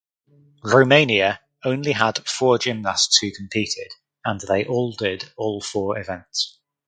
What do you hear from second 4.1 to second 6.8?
and they all did all four events.